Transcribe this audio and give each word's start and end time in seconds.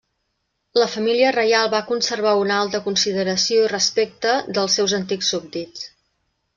La 0.81 0.87
família 0.93 1.33
reial 1.35 1.69
va 1.73 1.83
conservar 1.91 2.33
una 2.45 2.57
alta 2.63 2.81
consideració 2.89 3.63
i 3.65 3.71
respecte 3.77 4.35
dels 4.59 4.81
seus 4.81 5.01
antics 5.03 5.35
súbdits. 5.37 5.89